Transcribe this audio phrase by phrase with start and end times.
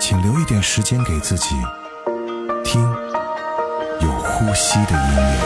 [0.00, 1.56] 请留一点时间给自己，
[2.64, 2.80] 听
[4.00, 5.38] 有呼吸的音乐。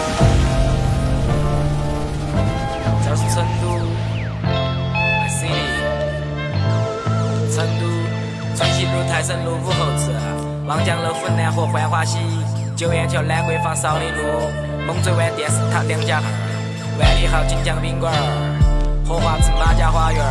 [3.04, 3.80] 这是成都
[4.44, 5.60] ，I see it。
[7.54, 7.86] 成都
[8.54, 10.12] 春熙路、泰升路、武侯祠、
[10.66, 12.18] 望江楼、府南河、浣花溪、
[12.76, 14.22] 九眼桥、南桂坊、少林路、
[14.86, 16.30] 猛追湾电视塔两家巷、
[17.00, 18.12] 万里豪锦江宾馆、
[19.06, 20.22] 荷花池马家花园、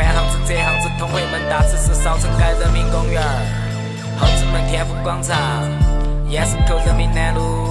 [0.00, 3.22] 宽巷子、窄巷子、通惠门、大慈寺、少城街人民公园、
[4.18, 5.36] 后直门天府广场、
[6.28, 7.69] 燕市口人民南路。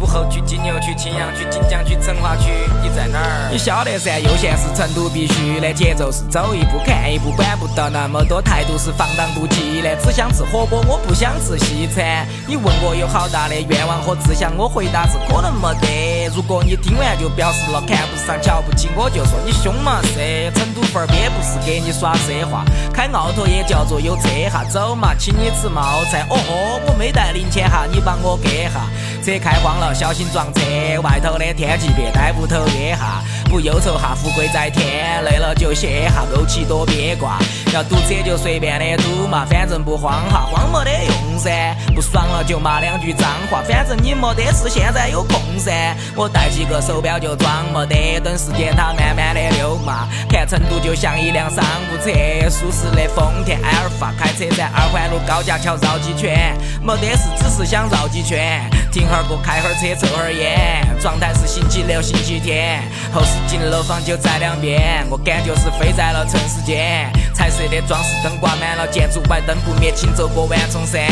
[0.00, 2.50] 武侯区、金牛区、青羊区、锦江区、成华区，
[2.82, 3.50] 你在哪儿？
[3.52, 9.94] 你晓得噻，悠闲是成都必须的节奏是走一步看一步，管不到那么多，态度是放荡不羁的。
[9.96, 12.26] 只想吃火锅，我不想吃西餐。
[12.48, 16.30] 你问我有好大的愿望和志向，我回答是可能没得。
[16.34, 20.50] 如果你听完就表示了看不上、瞧不起，我就说你凶嘛噻。
[20.54, 24.64] 成都范儿也不是给你耍奢华，开奥拓也叫做有车哈。
[24.64, 26.26] 走嘛，请你吃冒菜。
[26.30, 28.88] 哦豁，我没带零钱哈，你帮我给哈。
[29.20, 30.60] 车开慌了，小心撞车。
[31.02, 35.22] 外头的天气别呆屋头憋哈，不忧愁哈，富贵在天。
[35.24, 37.38] 累了就歇哈，枸杞多别挂。
[37.72, 41.76] 要堵车就随便的堵嘛，反正不慌哈，慌没得用噻。
[41.94, 45.96] 不爽了就骂两句脏话，反正你没得事，现在有空噻。
[46.16, 50.08] 我带几个手表就装没得，等时间它慢慢的溜嘛。
[50.28, 52.10] 看成都就像一辆商务车，
[52.50, 58.68] 舒适的丰田埃尔法，开车在二环路高架桥绕几圈，没得事，只是想绕几圈。
[58.90, 62.82] 停会儿歌，开会儿车，抽会儿烟，状态是星期六、星期天。
[63.12, 67.10] 后视镜楼房就在两边，我感觉是飞在了城市间。
[67.34, 71.02] 彩色的装饰灯挂满了建筑外，灯不灭，请走过万重山。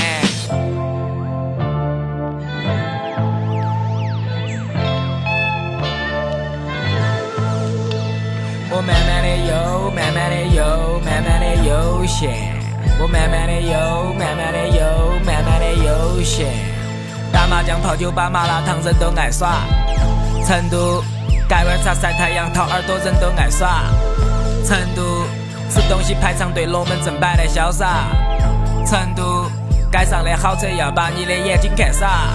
[8.71, 12.57] 我慢慢的游，慢慢的游，慢慢的悠闲。
[13.01, 16.78] 我慢慢的游，慢慢的游，慢慢的悠闲。
[17.39, 19.61] 打麻将、泡酒吧、麻辣烫，人都爱耍。
[20.45, 21.01] 成都
[21.49, 23.85] 盖碗茶、晒太阳、掏耳朵，人都爱耍。
[24.67, 25.23] 成都
[25.71, 28.09] 吃东西排长队，龙门阵摆的潇洒。
[28.85, 29.49] 成都
[29.93, 32.33] 街上的好车要把你的眼睛看傻。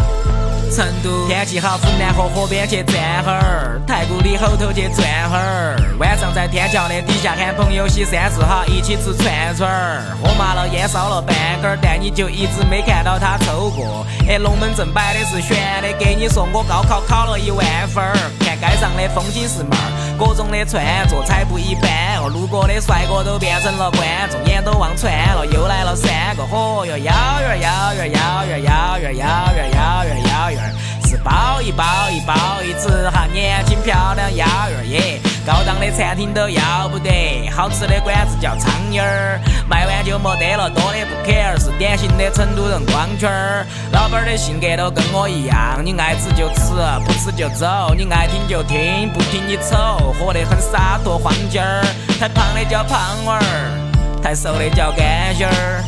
[0.74, 1.28] 成都。
[1.28, 14.06] 天气好，府南河河边去转会儿，太古里后头去转会儿，晚上在天桥的底下喊朋友洗三次哈，一起吃串串儿，喝麻了烟烧了半根儿，但你就一直没看到他抽过。
[14.28, 30.74] 哎，龙门阵摆的是悬的，给你说我高考考了一万分儿，看街上的风景是嘛儿，各种的穿着才不一般哦，路过的帅哥都变成了观众，眼都望穿了，又来了三个，嚯哟，幺儿幺儿幺儿幺儿幺儿幺儿幺儿幺儿。
[31.06, 39.38] 是包一包一包一只哈，年轻漂亮幺儿耶，高档的餐厅都要不得，好吃的馆子叫苍蝇儿，
[39.68, 43.66] 卖完就没得了，多的不 care，是典型的成都人光圈儿。
[43.92, 46.72] 老板的性格都跟我一样，你爱吃就吃，
[47.06, 51.84] 不吃就走，你爱听就听，不听你丑，活得很洒脱晃劲儿。
[52.18, 55.84] 太胖的叫胖娃儿，太瘦的叫干心儿。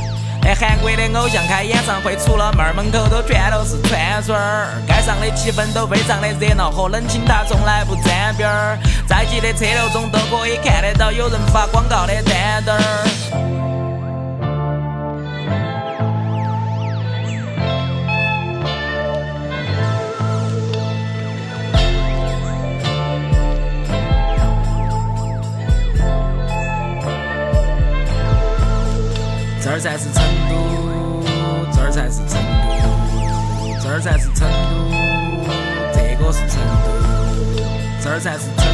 [0.45, 4.79] 在，韩国的偶像开演唱会，除了妹儿，门口都全都是串串儿。
[4.85, 8.77] 街上的气氛都非常的热闹，和冷清他从来不沾边儿。
[9.07, 12.81] 在挤的车流中都可以看得到有人发广告的单单儿。
[29.63, 30.23] 这儿才是成，
[32.05, 32.37] 这儿才是成
[32.83, 34.47] 都，这儿才是成
[35.43, 35.49] 都，
[35.95, 36.91] 这个是成都，
[37.99, 38.67] 这儿才是成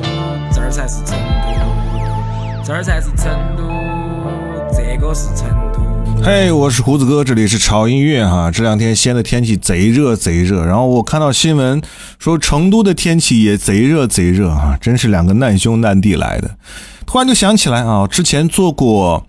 [0.00, 0.08] 都，
[0.50, 3.62] 这儿才是成都，这儿才是成都，
[4.74, 5.80] 这个是成都。
[6.22, 8.50] 嘿我是胡子哥，这里是潮音乐哈。
[8.50, 11.82] 这两天西安的天气贼热贼热，然后我看到新闻
[12.18, 16.50] 说成都的天气也贼热贼热啊，真是两个难兄难弟来的。
[17.04, 19.26] 突然就想起来啊，之前做过。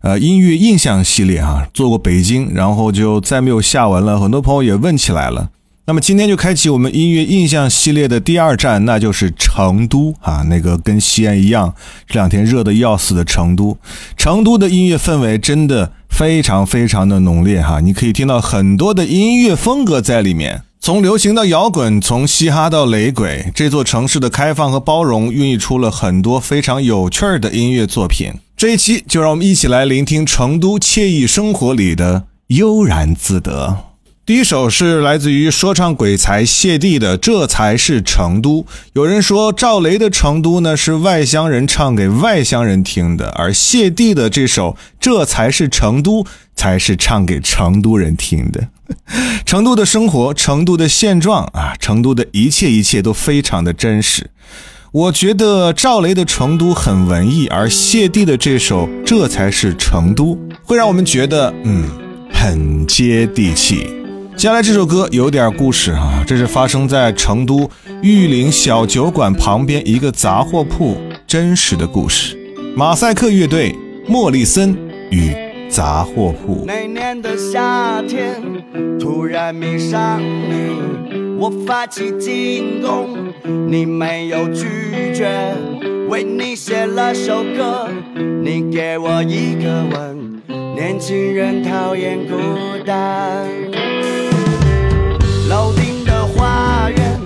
[0.00, 4.20] 呃，音乐印象系列哈、做过北京，然后就再没有下文了。
[4.20, 5.50] 很多朋友也问起来了。
[5.86, 11.74] 那么今天就开启我们音乐印象系列的第二站，那就是成都啊，那个跟西安一样，
[12.06, 13.78] 这两天热的要死的成都。
[14.14, 28.32] 成都的音乐氛围真的非常非常的浓烈哈，你可以听到很多的音乐风格在里面，从流行到摇滚，从嘻哈到雷鬼，这座城市的开放和包容孕育出了很多非常有趣儿的音乐作品。
[28.56, 33.76] 这一期就让我们一起来聆听成都惬意生活里的悠然自得。
[34.24, 38.62] 第一首是来自于说唱鬼才谢帝的《这才是成都》。
[38.92, 46.22] 有人说赵雷的《成都》呢是外乡人唱给外乡人听的，而谢帝的这首《这才是成都》
[46.54, 48.68] 才是唱给成都人听的。
[49.44, 54.30] 成都的生活，成都的现状啊，成都的一切一切都非常的真实。
[54.90, 61.84] 我觉得赵雷的《成都》很文艺，而谢帝的这首《这才是成都》会让我们觉得嗯
[62.32, 63.86] 很接地气。
[64.34, 67.70] 接下来这首歌有点故事啊，这是发生在成都
[68.02, 70.96] 玉林小酒馆旁边一个杂货铺
[71.26, 72.38] 真实的故事。
[72.76, 73.74] 马赛克乐队
[74.06, 74.74] 莫里森
[75.10, 75.34] 与
[75.68, 76.64] 杂货铺。
[76.66, 78.42] 那年的夏天，
[78.98, 83.32] 突然迷上你，我发起进攻，
[83.68, 84.66] 你没有拒
[85.14, 85.28] 绝，
[86.08, 87.88] 为你写了首歌，
[88.42, 90.42] 你给我一个吻。
[90.74, 92.36] 年轻人讨厌孤
[92.86, 93.46] 单。
[95.48, 97.20] 楼顶的花园，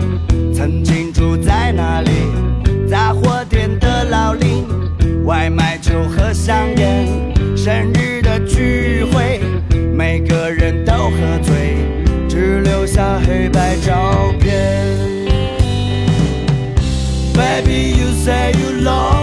[0.54, 2.10] 曾经住在那里。
[2.88, 4.64] 杂货店的老林，
[5.24, 7.06] 外卖酒和香烟。
[7.56, 8.11] 生日
[12.91, 14.55] 下黑白照片。
[17.33, 19.20] Baby, you say you lonely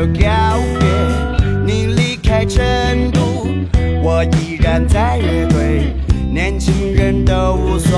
[0.00, 0.88] 就告别。
[1.66, 3.46] 你离开成都，
[4.02, 5.94] 我依然在乐队。
[6.32, 7.89] 年轻人都无所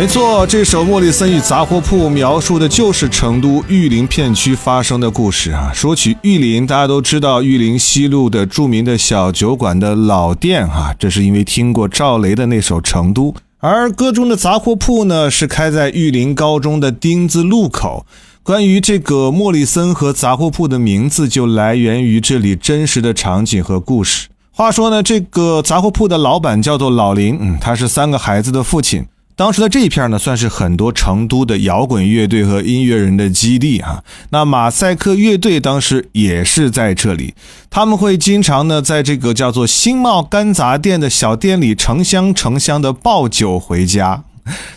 [0.00, 5.70] 没错，这首《莫里森与杂货铺》描述的就是成都玉林片区发生的故事啊。
[5.74, 13.30] 说起玉林，大家都知道玉林西路的著名的小酒馆的老店啊，这是因为听过赵雷的那首《成都》。
[13.58, 18.06] 而歌中的杂货铺呢，是开在玉林高中的丁字路口。
[18.42, 24.28] 关于这个莫里森和杂货铺的名字，就来源于这里真实的场景和故事。
[24.50, 29.04] 话说呢，这个杂货铺的老板叫做老林，嗯，他是三个孩子的父亲。
[29.40, 34.04] 当时的这一片呢，算是很多成都的摇滚乐队和音乐人的基地啊。
[34.32, 37.32] 那马赛克乐队当时也是在这里，
[37.70, 44.24] 他们会经常呢，在这个叫做新茂干杂店的小店里成箱成箱的抱酒回家。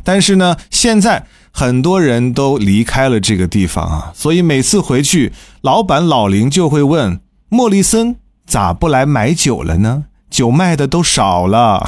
[0.02, 1.26] 但是呢，现在。
[1.56, 8.16] 很多人都离开了这个地方啊，所以每次回去，老板老林就会问莫里森
[8.48, 10.06] 咋不来买酒了呢？
[10.34, 11.88] 酒卖的都少了。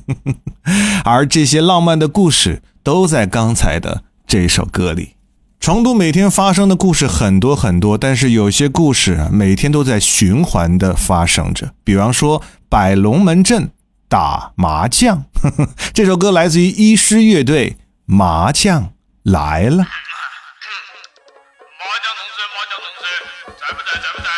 [1.04, 5.16] 而这些浪漫的故事都在刚才的这首歌里。
[5.58, 11.72] 成都每天发生的故事很多很多，但是有些故事每天都在循环的发生着。
[11.82, 13.70] 比方说摆龙门阵
[14.06, 15.24] 打麻将，
[15.94, 17.78] 这首歌来自于医师乐队。
[18.08, 18.92] 麻将
[19.24, 19.78] 来了。
[19.78, 19.82] 麻
[22.04, 23.04] 将同志，麻将同志，
[23.58, 23.88] 在不在？
[23.98, 24.28] 在不在？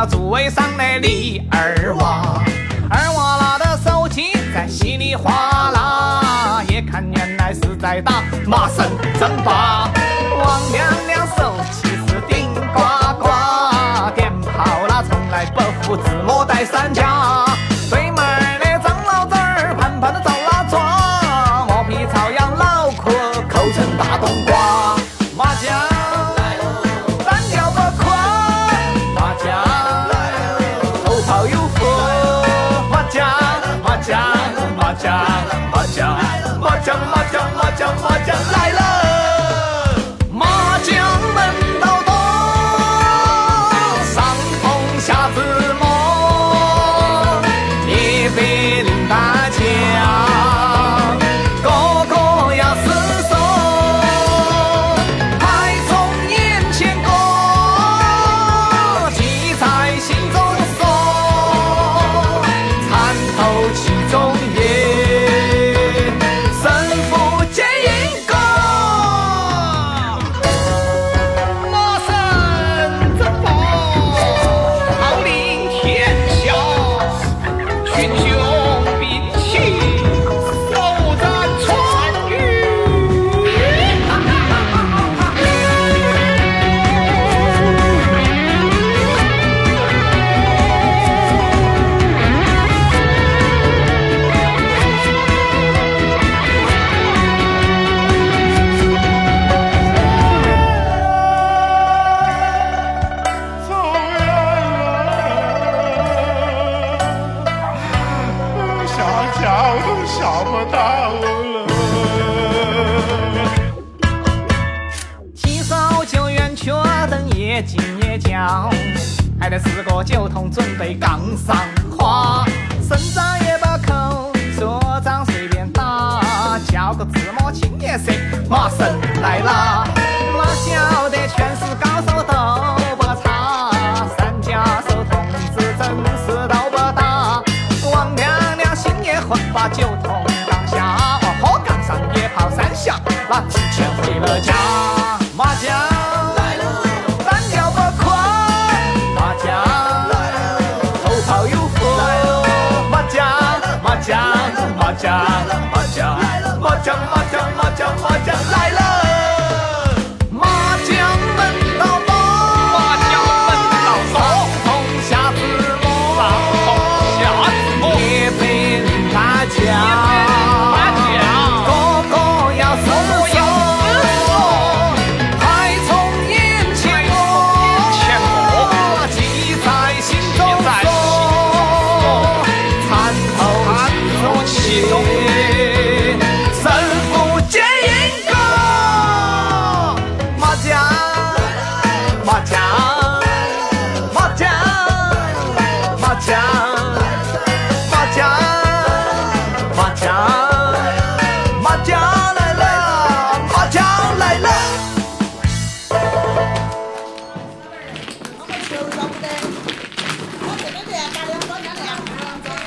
[0.00, 2.42] 么碰到座位上的李二娃？
[2.88, 8.88] 二娃拿的手机在稀里哗啦，一看原来是在打麻神
[9.18, 9.90] 争霸。
[10.42, 12.80] 王娘娘手气是顶呱
[13.20, 13.28] 呱，
[14.14, 16.29] 点炮那从来不服自我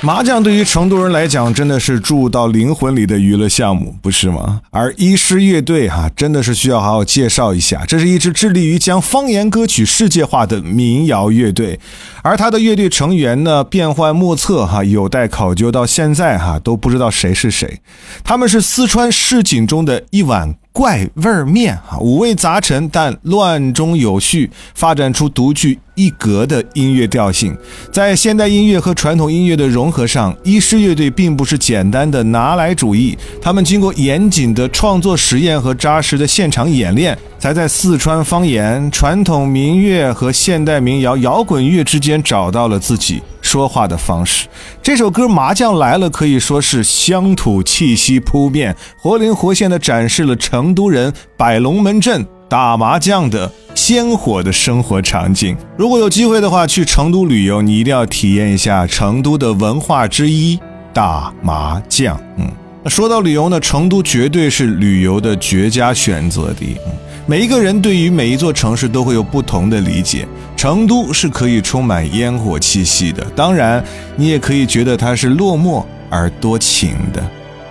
[0.04, 4.60] 麻将对于成都人来讲，真的是注入到灵魂里的娱乐项目，不是吗？
[4.70, 7.86] 而医师乐队哈、真的是需要好好介绍一下。
[7.88, 11.80] 这是一支致力于将方言歌曲世界化的民谣乐队，
[12.22, 15.72] 而他的乐队成员呢变幻莫测哈、有待考究。
[15.72, 17.80] 到现在哈、都不知道谁是谁。
[18.26, 27.56] 他们是四川市井中的一碗怪味儿面啊，五味杂陈，但乱中有序，发展出独具一格的音乐调性。
[27.92, 44.48] 在现代音乐和传统音乐的融合上，医师乐队并不是简单的拿来主义，他们经过严谨的创作实验和扎实的现场演练，才在四川方言、传统民乐和现代民谣、摇滚乐之间找到了自己说话的方式。
[44.82, 55.54] 这首歌《麻将来了》可以说是乡土气息扑面，活灵活现地展示了成都人摆龙门阵、打麻将的鲜活的生活场景。
[55.76, 60.58] 如果有机会的话，去成都旅游，你一定要体验一下成都的文化之一——
[60.96, 62.18] 打麻将。
[62.38, 62.50] 嗯，
[62.82, 66.78] 那说到旅游呢，成都绝对是旅游的绝佳选择地。
[66.88, 66.94] 嗯
[67.26, 70.28] 每一个人对于每一座城市都会有不同的理解。
[70.56, 73.84] 成都是可以充满烟火气息的，当然，
[74.16, 77.22] 你也可以觉得它是落寞而多情的。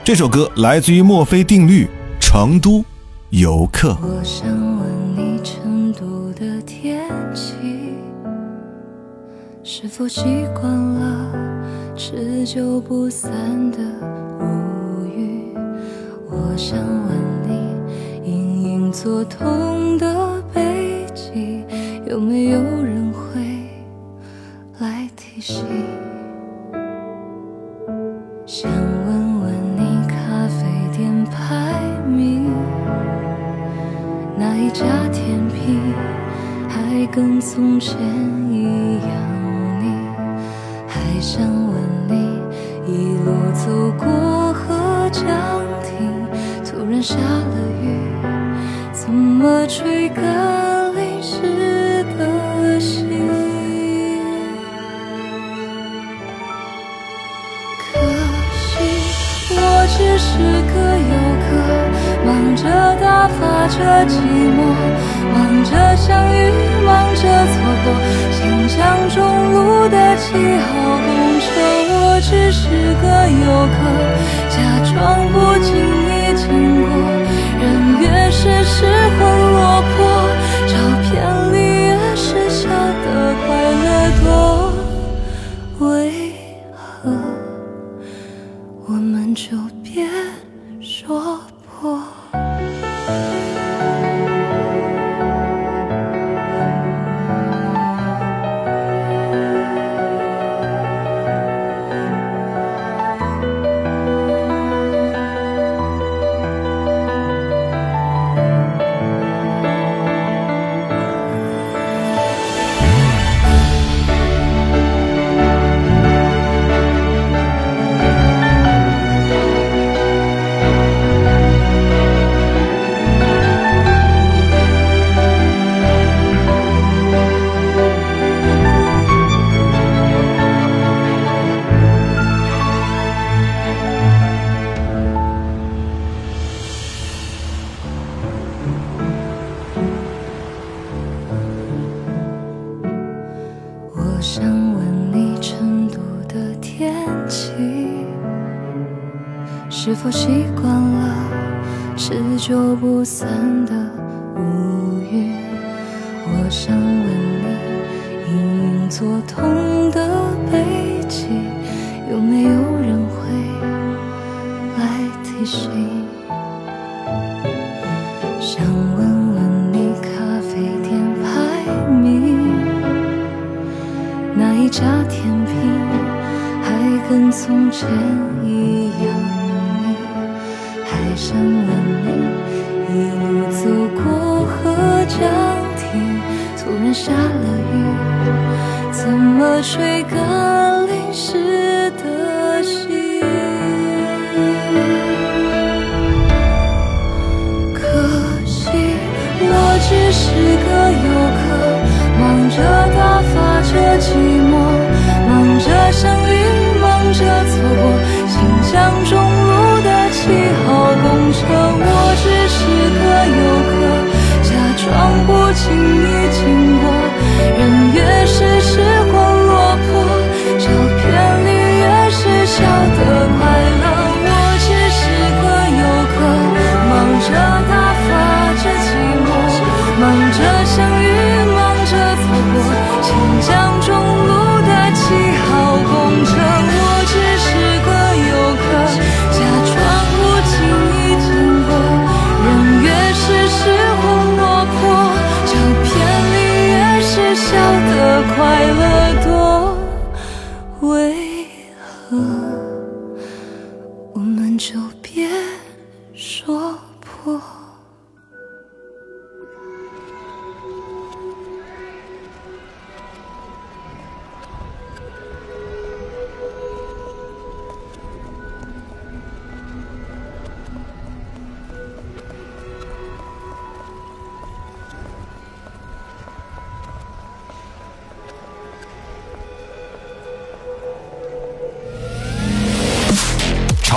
[0.04, 1.86] 这首歌来自于墨菲定律，
[2.20, 2.84] 《成都
[3.30, 3.92] 游客》。
[4.02, 4.80] 我想问
[5.16, 7.54] 你，成都的天气
[9.62, 11.32] 是否习惯了
[11.96, 13.30] 持久不散
[13.70, 13.78] 的
[14.38, 15.54] 无语？
[16.30, 17.31] 我想问，
[18.92, 21.64] 作痛的背脊，
[22.04, 23.40] 有没有人会
[24.80, 25.64] 来提醒？
[28.44, 32.52] 想问问你，咖啡店排名。
[34.38, 35.80] 哪一家甜品
[36.68, 37.96] 还跟从前
[38.50, 39.08] 一样
[39.80, 39.86] 腻？
[40.86, 41.74] 还想问
[42.08, 42.14] 你，
[42.86, 45.24] 一路走过河江
[45.82, 46.28] 亭，
[46.62, 48.01] 突然下了雨，
[49.12, 50.24] 怎么吹干
[50.94, 51.36] 淋湿
[52.16, 53.04] 的心？
[57.76, 58.00] 可
[58.56, 58.72] 惜
[59.50, 59.60] 我
[59.92, 60.32] 只是
[60.72, 61.12] 个游
[61.44, 61.44] 客，
[62.24, 62.64] 忙着
[63.02, 63.76] 打发着
[64.08, 64.16] 寂
[64.48, 64.58] 寞，
[65.34, 66.34] 忙着相遇，
[66.86, 67.20] 忙着
[67.52, 67.92] 错过，
[68.32, 69.20] 想象中
[69.52, 70.72] 路的七号
[71.04, 71.06] 公
[71.38, 71.44] 车。
[71.94, 72.64] 我只是
[73.02, 73.44] 个游
[73.76, 73.76] 客，
[74.48, 74.56] 假
[74.90, 74.90] 装
[75.28, 76.48] 不经意经
[76.80, 76.88] 过，
[77.62, 79.18] 人越是失魂
[79.52, 79.96] 落魄，
[80.66, 81.10] 照片
[81.52, 81.54] 里
[81.86, 83.50] 越是笑得快
[83.84, 83.86] 乐
[84.24, 84.26] 多。
[85.78, 85.88] 为
[86.74, 87.10] 何
[88.86, 89.56] 我们就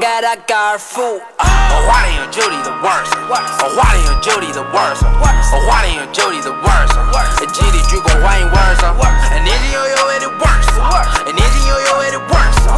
[0.00, 1.20] got a 高尔夫。
[1.38, 3.34] 我花莲有九里的 worse，我
[3.76, 5.04] 花莲有九里的 worse，
[5.52, 8.80] 我花莲有九里的 worse，基地鞠躬欢迎 worse，
[9.42, 12.68] 年轻又有味的 worse，年轻又有味的 worse，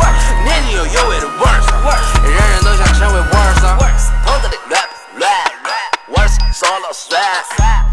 [0.42, 3.60] 年轻又有味的 worse，人人都想成为 worse，
[4.26, 4.82] 头子里乱
[5.16, 5.30] 乱
[6.10, 7.20] ，worse 说了算，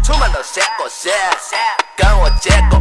[0.02, 1.12] 出门都先过线，
[1.96, 2.80] 跟我见过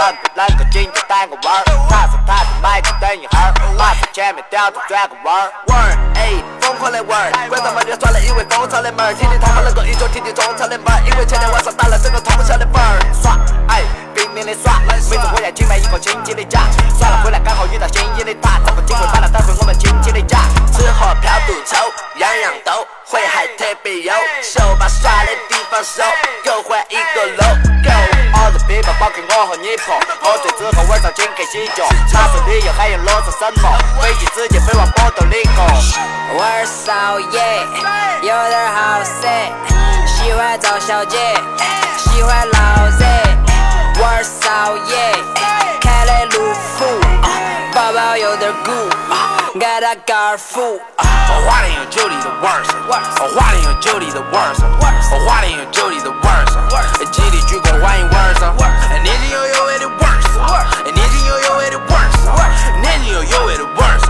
[0.00, 0.10] 在哪儿？
[0.10, 1.64] 啷个啷个今天带个弯儿？
[1.90, 5.52] 踏着踏着麦克等一会儿，马上前面吊着转个弯儿。
[5.66, 12.96] 玩儿，哎，疯狂的玩儿，关上房间耍了一位蜂巢的门儿，听听他们能够一脚踢进中场的门儿，因为前天晚上打了整个通宵的班儿。
[13.12, 13.36] 耍，
[13.68, 13.82] 哎，
[14.14, 16.60] 拼命的耍，每次回来请买一个星期的假，
[16.98, 20.38] 耍了回来刚好遇到心仪的他，找个机会把他带回我们亲戚的家，
[20.72, 21.76] 吃喝嫖赌抽，
[22.18, 26.02] 样样都会，还特别有，手把耍的地方收，
[26.44, 27.90] 够换一个 logo。
[28.32, 33.78] all the people 包括我和你婆，喝醉之后晚上请客洗脚，哪是旅游还用裸着什么？
[34.00, 35.62] 飞机直接飞往波多黎各。
[36.38, 37.40] 玩少爷，
[38.22, 39.26] 有点好色，
[40.06, 41.18] 喜欢找小姐，
[41.98, 43.49] 喜欢老 Z。
[44.20, 45.14] 玩少爷，
[45.80, 46.84] 开了路虎，
[47.72, 48.70] 包包有点鼓
[49.58, 50.78] ，got a 高尔夫。
[50.98, 54.62] 我花莲有酒里的 worse，我花莲有酒里的 worse，
[55.10, 56.52] 我花莲有酒里的 worse，
[57.10, 58.44] 基地鞠躬欢迎 worse，
[59.02, 64.06] 年轻又有味的 worse，年轻又有味的 worse，年轻又有味的 worse，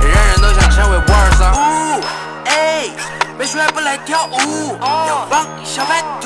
[0.00, 1.52] 人人都想成为 worse。
[1.52, 2.00] 呜，
[2.46, 2.88] 哎，
[3.36, 6.19] 没事还不来跳舞，要帮小白兔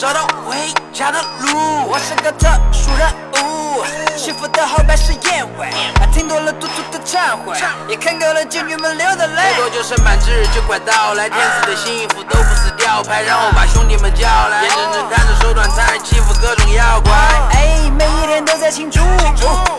[0.00, 0.56] 找到回
[0.94, 1.86] 家的路。
[1.86, 3.69] 我是个特殊人物，
[4.16, 5.66] 幸福的后半是宴会，
[5.98, 7.56] 还听多了嘟嘟的忏悔，
[7.88, 9.62] 也看够了妓女们流的泪最。
[9.62, 17.12] 多久，审判之日就快到来，天赐的幸福都不是吊牌，让我把兄弟们叫来，眼睁睁看着手短残忍欺负各种妖怪。
[17.52, 19.00] 哎，每一天都在庆祝，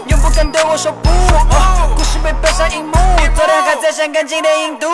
[0.08, 1.10] 永不敢对我说不。
[1.96, 2.98] 故事被搬上荧幕，
[3.36, 4.88] 昨天还在香港，今天印度。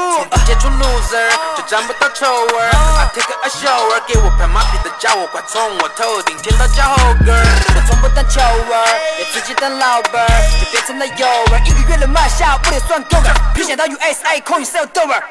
[0.46, 7.36] 接触 loser 就沾不到臭味儿，I take a shower，给我拍马屁的家伙快从我头顶舔到脚后跟。
[7.76, 8.87] 我从不当球儿，
[9.18, 10.28] 也自己当老板儿，
[10.60, 11.66] 就变成了诱饵。
[11.66, 13.34] 一个月的卖下，五点算够了。
[13.54, 15.24] 偏想到 USA 空运 sell 豆儿。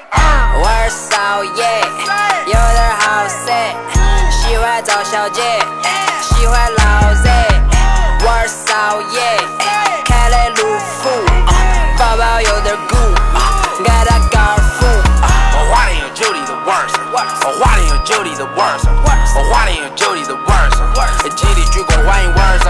[0.63, 1.81] 玩少爷，
[2.47, 3.53] 有点好色，
[4.31, 5.43] 喜欢找小姐，
[6.23, 7.31] 喜欢老 Z。
[8.25, 9.39] 玩少爷，
[10.05, 11.11] 开来路虎，
[11.99, 12.97] 包包有点鼓
[13.85, 14.87] ，got a 高尔夫。
[15.53, 17.19] 我花莲有九里的 worse，我
[17.61, 18.89] 花莲有九里的 worse，
[19.37, 20.81] 我花莲有九里的 worse，
[21.35, 22.65] 基地鞠躬欢迎 worse，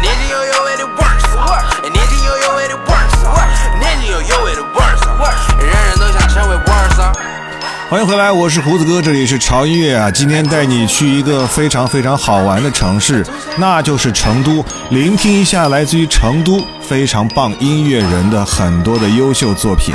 [0.00, 7.00] 年轻又有味的 worse，年轻又有味的 worse，年轻又有味的 worse，人人都想成为 w o r s。
[7.88, 10.10] 欢迎回来，我是胡子哥，这里是潮音乐啊。
[10.10, 13.24] 今天带你去一个非常非常好玩的城市，
[13.56, 19.94] 那就是成都，聆听一下来自于成都非常棒音乐人的很多的优秀作品。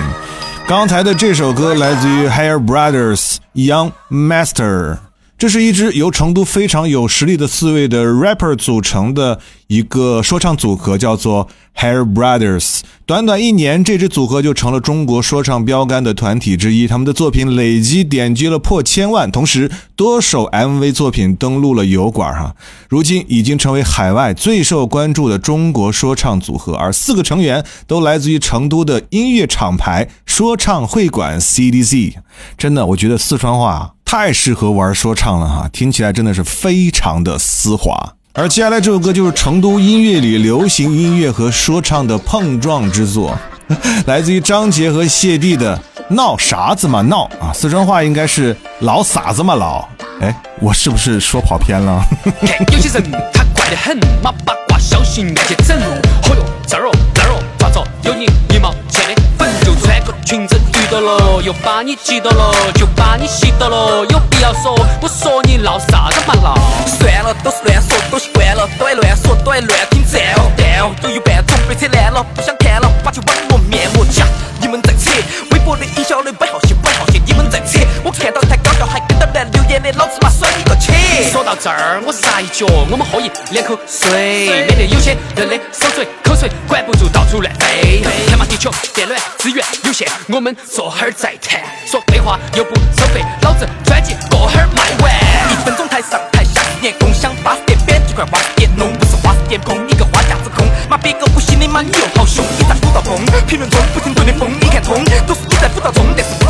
[0.65, 4.97] 刚才的这首歌来自于 Hair Brothers Young Master，
[5.37, 12.79] 这是一支由成都非常有实力的四位的 rapper 组成的一个说唱组合，叫做 Hair Brothers。
[13.05, 16.87] 短短一年，这支组合就成了中国说唱标杆的团体之一。
[16.87, 22.55] 他们的作品累计点击了破千万，同时多首 MV 作品登陆了油管哈。
[22.87, 32.13] 如今已经成为海外最受关注的中国说唱组合，而四个成员都来自于成都的音乐厂牌说唱会馆 CDC。
[32.57, 38.13] 真的，我觉得四川话太适合玩说唱了哈，听起来真的是非常的丝滑。
[38.33, 43.37] 而接下来这首歌就是成都音乐里流行音乐和说唱的碰撞之作，
[44.05, 45.75] 来自于张杰和谢帝的
[46.13, 49.85] 《闹啥子嘛闹》啊，四川话应该是“老啥子嘛老”。
[50.21, 52.01] 哎，我是不是说跑偏了？
[52.71, 55.77] 有些人他怪得很，马八卦小心别去整。
[56.21, 60.59] 嚯哟，这儿哦那儿哦，抓着有你一毛钱的粉，就穿个裙子
[61.01, 64.05] 了，又把你急到了，就把你吸到了。
[64.10, 66.55] 有必要说，我说你闹啥子嘛闹？
[66.86, 70.51] 算了，都是乱说，都习惯了，都爱乱说，都爱乱听赞哦。
[70.58, 74.25] 但哦，有半总被扯烂了，不想看了，把酒网络面膜夹。
[74.60, 75.12] 你们在扯，
[75.51, 76.21] 微博的营销
[81.65, 88.04] 这儿，我撒一脚，我们喝一两口水，免得有些人的手水口水管不住到处乱飞。
[88.30, 91.60] 看嘛，地球电暖资源有限，我们坐会儿再谈。
[91.89, 95.12] 说废话又不收费，老子专辑过会儿卖完。
[95.49, 100.67] 一分钟台上台下连共享八十点板几块花点弄，不是花式点空一个花架子空。
[100.88, 103.17] 妈别个不信你妈你又好凶，你咋鼓到风？
[103.47, 106.44] 评论中不停顿的风，你看通，都是你在鼓到中，但是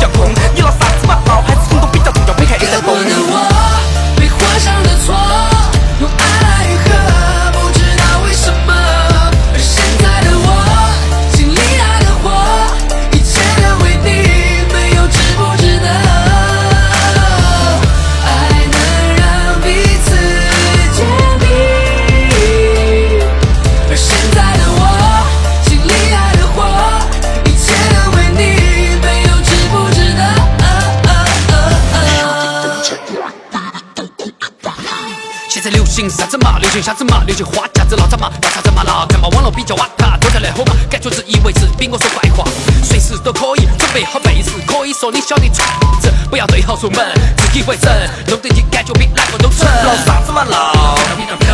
[36.76, 36.76] 啥子嘛？
[36.76, 37.22] 流行啥子嘛？
[37.26, 38.30] 流行花架子闹啥嘛？
[38.42, 39.06] 闹啥子嘛闹？
[39.06, 42.44] 看嘛网络比较瓦塔，都在来火嘛，感觉自以为是，比我说坏话，
[42.82, 45.66] 随时都可以准备好被子，可以说你晓得串
[46.00, 47.04] 子，不要对号入门，
[47.36, 47.92] 自以为真，
[48.28, 49.66] 弄得你感觉比哪个都纯。
[49.84, 50.98] 闹啥子嘛闹？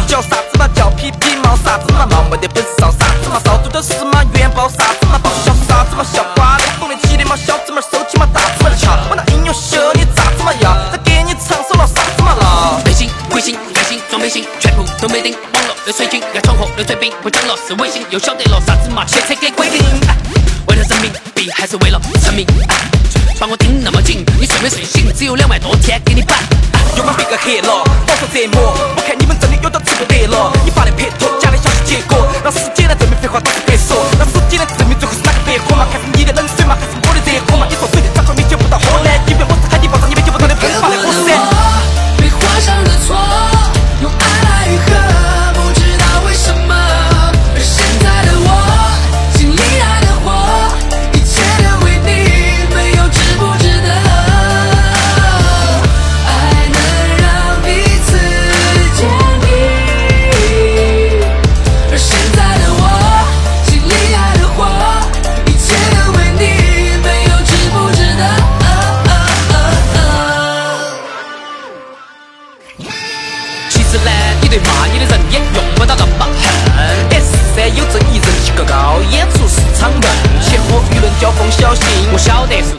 [0.06, 1.56] 叫啥子嘛叫屁屁毛？
[1.64, 2.22] 啥子嘛毛？
[2.30, 3.56] 没得本事烧啥子嘛烧？
[3.58, 4.68] 做的是嘛元宝？
[4.68, 5.30] 啥子嘛宝？
[5.44, 6.24] 笑啥子嘛笑？
[6.34, 6.58] 瓜
[17.74, 19.04] 微信又晓得了啥子嘛？
[19.04, 19.81] 切菜给鬼掉。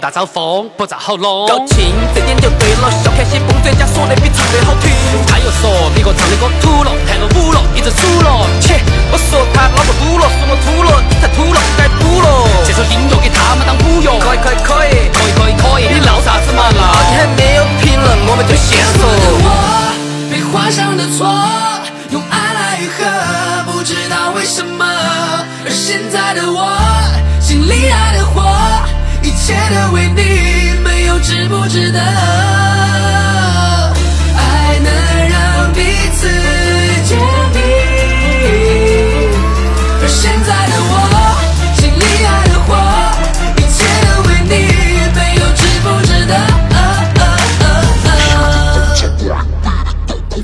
[0.03, 1.47] 大招风，不咋好弄。
[1.47, 2.91] 高清，这点就对了。
[2.91, 4.91] 笑看些疯专家说的比唱的好听。
[5.25, 8.43] 他又说别个唱的歌土了，弹了舞了，一直数了。
[8.59, 12.27] 切，我说他脑壳堵了，说我秃了，你才秃了，该堵了。
[12.67, 14.19] 这首音乐给他们当补药。
[14.19, 16.75] 可以可以可以，可以可以可以，你闹啥子嘛你？
[16.83, 19.07] 还没有评论，我们就先我的说。
[19.39, 19.47] 我
[20.27, 21.31] 被画上的错，
[22.11, 24.83] 用爱来愈合，不知道为什么。
[25.63, 26.67] 而现在的我，
[27.39, 28.12] 心里爱
[29.43, 31.99] 一切都为你，没有值不值得。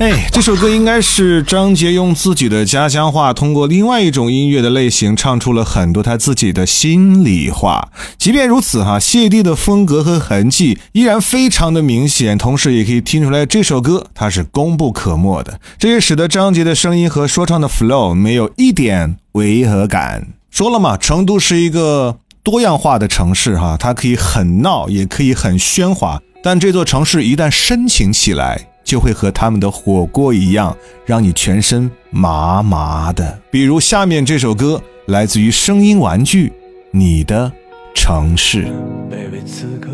[0.00, 7.86] 哎，这首歌应该是张杰用自己的家乡话，通过另外一种音乐的类型，唱出了很多他自己的心里话。
[8.16, 15.60] 即便如此，哈，谢帝的风格和痕迹依然非常的明显，同时也可以听出来这首歌它是功不可没的。
[15.78, 20.28] 这也使得张杰的声音和说唱的 flow 没有一点违和感。
[20.50, 28.69] 说了嘛，成都是一个多样化的城市，哈，它可以很闹，也可以很喧哗，但这座城市一旦深情起来。
[28.90, 30.76] 就会和他们的火锅一样，
[31.06, 33.38] 让你全身麻麻的。
[33.48, 36.48] 比如下面这首歌，来自于声音玩具，
[36.90, 37.52] 《你的
[37.94, 38.64] 城市》。
[39.08, 39.90] Baby，，此刻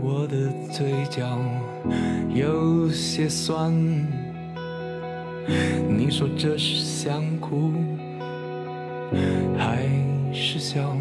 [0.00, 0.36] 我的
[0.70, 1.26] 嘴角
[2.32, 3.74] 有些酸。
[5.88, 7.72] 你说这是想哭
[9.58, 9.78] 还
[10.32, 10.96] 是笑？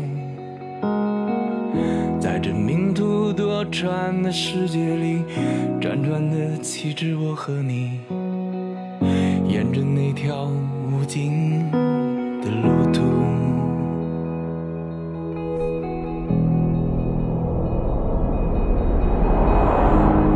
[2.36, 5.24] 在这命途多舛的世界里，
[5.80, 8.02] 辗转的岂止我和你？
[9.48, 10.52] 沿着那条
[10.91, 13.02] 无尽的路途，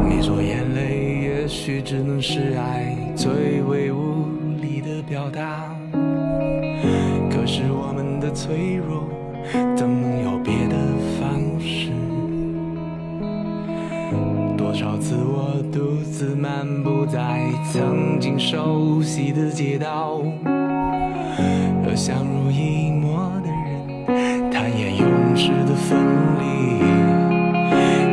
[0.07, 4.23] 你说眼泪也许只能是爱最为无
[4.62, 5.65] 力的表达，
[7.29, 9.03] 可是我们的脆弱。
[9.75, 10.38] 怎能有
[14.79, 20.21] 多少次我独自漫步在曾经熟悉的街道，
[21.83, 25.99] 和相濡以沫的人坦言永世的分
[26.39, 26.79] 离。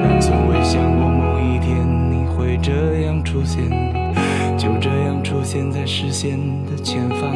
[0.02, 3.70] 但从未想过某一天你会这样出现，
[4.58, 7.30] 就这样出现在视线的前方。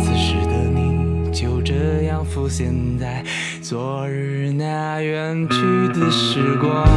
[0.00, 3.22] 此时的你就这样浮现在。
[3.60, 6.88] 昨日那远去的时光。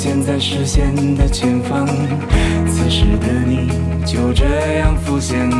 [0.00, 1.84] 现在视线的前方。
[2.68, 3.88] 此时的你。
[4.08, 4.46] 就这
[4.78, 5.56] 样浮现在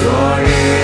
[0.00, 0.77] 昨日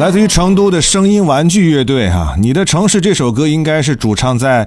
[0.00, 4.66] 来自于成都的声音玩具乐队哈，你的城市这首歌应该是主唱在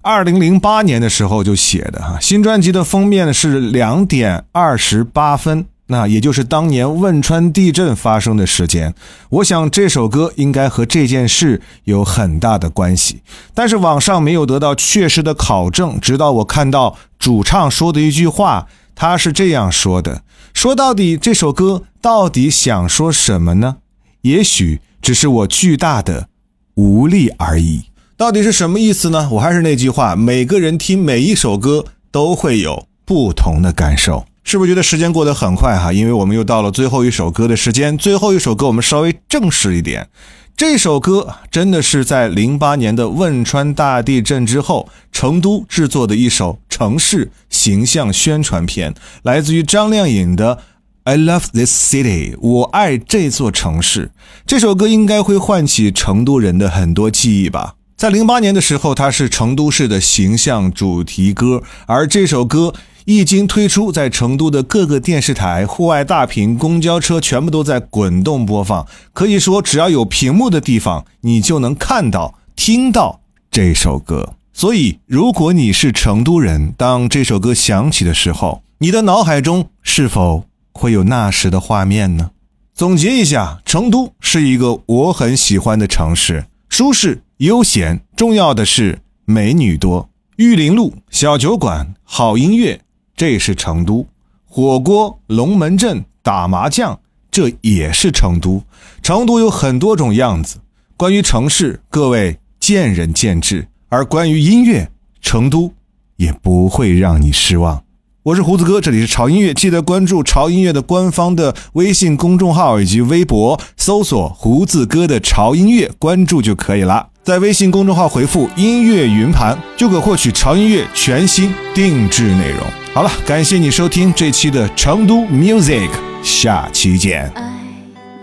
[0.00, 2.18] 二零零八年的时候就写的哈。
[2.20, 8.92] 新专辑的封面是两点二十八分，那也就是当年汶川地震发生的时间。
[9.30, 13.22] 我想这首歌应该和这件事有很大的关系，
[13.54, 16.00] 但是网上没有得到确实的考证。
[16.00, 18.66] 直到我看到主唱说的一句话，
[18.96, 20.22] 他是这样说的：
[20.52, 23.76] 说到底，这首歌到底想说什么呢？
[24.22, 26.28] 也许只是我巨大的
[26.74, 27.84] 无力而已。
[28.16, 29.28] 到底是什么意思呢？
[29.32, 34.24] 我还是那句话，每个人听每一首歌都会有不同的感受。
[34.44, 35.92] 是不是觉得时间过得很快哈？
[35.92, 37.96] 因为我们又到了最后一首歌的时间。
[37.98, 40.08] 最后一首歌我们稍微正式一点。
[40.56, 50.58] 这首歌真的是在零八年的汶川大地震之后，成都制作的一首城市形象宣传片，来自于张靓颖的。
[51.04, 54.12] I love this city，我爱这座城市。
[54.46, 57.74] 这首歌应该会唤起成都人的很多记忆吧。
[57.96, 62.72] 在零八年的时候，它是成都市的形象主题歌，而这首歌
[63.04, 68.86] 一经推出，在成都的各个电视台、户外大屏、公交车全部都在滚动播放。
[69.12, 74.34] 可以说，只要有屏幕的地方，你就能看到、听到这首歌。
[74.52, 80.44] 所以，如果你是成都人，当这首歌响起的时候，你的脑海中是否？
[80.72, 82.30] 会有那时的画面呢？
[82.74, 90.08] 总结一下，成都是一个我很喜欢的城市，舒适悠闲，重要的是美女多。
[90.36, 92.80] 玉林路小酒馆，好音乐，
[93.14, 94.06] 这是成都。
[94.46, 96.98] 火锅龙门阵，打麻将，
[97.30, 98.62] 这也是成都。
[99.02, 100.56] 成都有很多种样子。
[100.96, 105.72] 关于城市，各位见仁见智；而关于音乐，成都
[106.16, 107.84] 也不会让你失望。
[108.24, 117.08] 我是胡子哥，这里是潮音乐，记得关注潮音乐的官方的微信公众号以及微博，搜索“胡子哥的潮音乐”，关注就可以了。
[117.24, 122.60] 在微信公众号回复“音乐云盘”，就可获取潮音乐全新定制内容。
[122.94, 125.90] 好了，感谢你收听这期的成都 Music，
[126.22, 127.28] 下期见。
[127.34, 127.50] I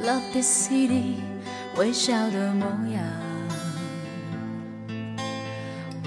[0.05, 1.15] love this city，
[1.75, 3.03] 微笑的模样，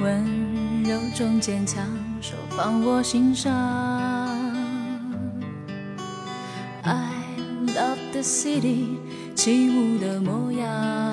[0.00, 1.84] 温柔中坚强，
[2.22, 3.52] 手放我心上。
[6.84, 7.10] I
[7.66, 8.96] love the city，
[9.34, 11.12] 起舞的模样，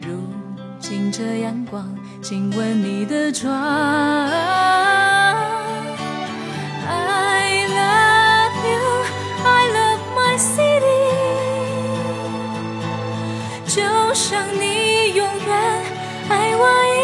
[0.00, 0.18] 如
[0.80, 1.88] 今这阳光，
[2.20, 3.54] 亲吻你的窗。
[3.54, 4.28] I
[7.70, 9.04] love you,
[9.44, 11.06] I love my city，
[13.66, 13.80] 就
[14.12, 15.84] 像你永远
[16.28, 16.99] 爱我一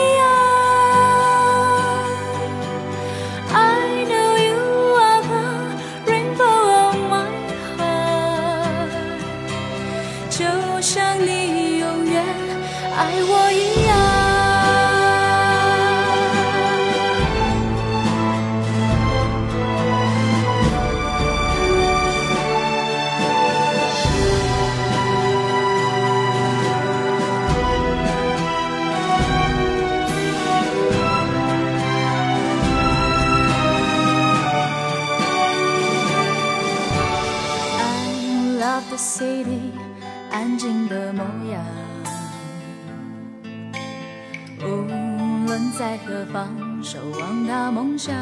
[45.97, 46.47] 在何方，
[46.83, 48.15] 守望大梦想。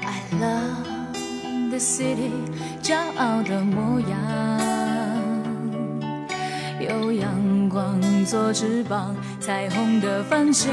[0.00, 2.30] I love the city，
[2.82, 4.18] 骄傲的模样。
[6.80, 10.72] 有阳光做翅膀，彩虹的方向。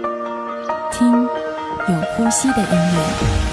[0.91, 3.50] 听有呼吸的音乐。